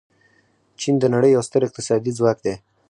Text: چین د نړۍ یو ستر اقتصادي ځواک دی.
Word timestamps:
چین 0.79 0.95
د 0.99 1.03
نړۍ 1.13 1.29
یو 1.33 1.43
ستر 1.47 1.61
اقتصادي 1.65 2.11
ځواک 2.17 2.37
دی. 2.45 2.55